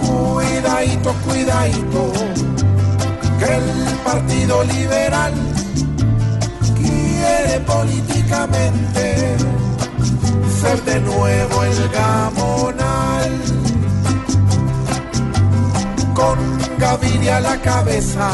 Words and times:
Cuidadito, 0.00 1.14
cuidadito, 1.26 2.12
que 3.38 3.56
el 3.56 3.98
Partido 4.04 4.64
Liberal 4.64 5.32
quiere 6.76 7.60
políticamente 7.60 9.36
ser 10.60 10.82
de 10.84 11.00
nuevo 11.00 11.64
el 11.64 11.88
gamonal. 11.88 13.42
Con 16.14 16.38
Gaviria 16.78 17.36
a 17.36 17.40
la 17.40 17.56
cabeza, 17.60 18.30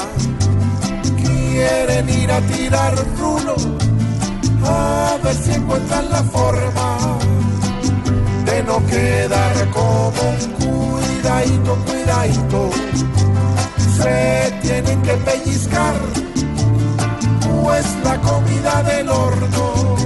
quieren 1.22 2.08
ir 2.08 2.30
a 2.32 2.40
tirar 2.40 2.94
rulo, 3.18 3.56
a 4.64 5.18
ver 5.22 5.34
si 5.34 5.52
encuentran 5.52 6.10
la 6.10 6.22
forma 6.24 7.17
de 8.59 8.64
no 8.64 8.84
quedar 8.86 9.70
como 9.70 10.09
un 10.30 10.38
cuidadito, 10.59 11.77
cuidadito. 11.87 12.70
Se 13.96 14.59
tienen 14.62 15.01
que 15.02 15.12
pellizcar, 15.12 15.95
pues 17.52 17.87
la 18.05 18.16
comida 18.20 18.82
del 18.82 19.09
horno 19.09 19.96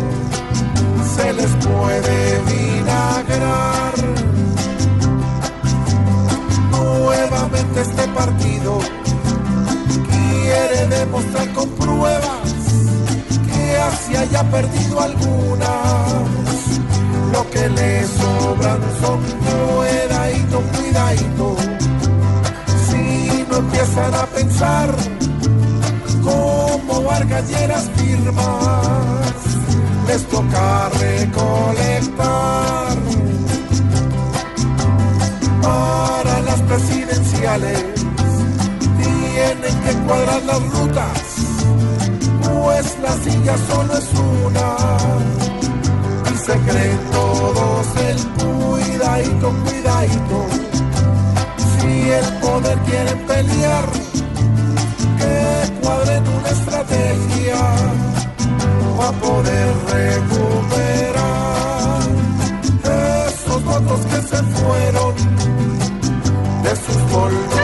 se 1.14 1.32
les 1.32 1.50
puede 1.66 2.40
vinagrar. 2.50 3.94
Nuevamente 6.72 7.80
este 7.80 8.08
partido 8.08 8.78
quiere 10.10 10.86
demostrar 10.88 11.52
con 11.52 11.68
pruebas 11.70 12.54
que 13.46 13.76
así 13.78 14.16
haya 14.16 14.42
perdido 14.50 15.00
algunas. 15.00 16.31
Lo 17.32 17.48
que 17.50 17.68
le 17.68 18.06
sobran 18.06 18.80
son 19.00 19.20
cuidadito, 19.40 20.60
cuidadito. 20.76 21.56
Si 22.86 23.46
no 23.50 23.56
empiezan 23.56 24.14
a 24.14 24.26
pensar 24.26 24.94
como 26.22 27.02
Vargas 27.04 27.48
Lleras 27.48 27.90
firmas, 27.96 29.26
les 30.08 30.28
toca 30.28 30.90
recolectar 30.90 32.16
para 35.62 36.40
las 36.40 36.60
presidenciales. 36.62 37.84
Tienen 38.98 39.80
que 39.84 39.92
cuadrar 40.06 40.42
las 40.42 40.62
rutas, 40.74 41.18
pues 42.42 42.98
la 43.00 43.12
silla 43.24 43.56
solo 43.68 43.96
es 43.96 44.08
una. 44.46 45.61
Se 46.44 46.52
creen 46.52 46.98
todos 47.12 47.86
el 47.98 48.18
cuidadito, 48.42 49.54
cuidadito. 49.64 50.46
Si 51.78 52.10
el 52.10 52.24
poder 52.40 52.78
quieren 52.78 53.18
pelear, 53.28 53.84
que 55.18 55.80
cuadren 55.80 56.24
una 56.26 56.48
estrategia 56.48 57.60
para 58.96 59.12
poder 59.20 59.68
recuperar 59.92 61.22
esos 63.28 63.64
votos 63.64 64.00
que 64.06 64.20
se 64.22 64.42
fueron 64.42 65.14
de 66.64 66.76
sus 66.76 66.96
polvos 67.12 67.54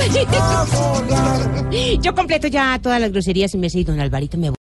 a 0.41 0.65
volar. 0.77 1.70
Yo 2.01 2.15
completo 2.15 2.47
ya 2.47 2.79
todas 2.81 3.01
las 3.01 3.11
groserías 3.11 3.53
y 3.55 3.59
me 3.59 3.69
sé, 3.70 3.83
don 3.83 3.98
Alvarito 3.98 4.39
me 4.39 4.51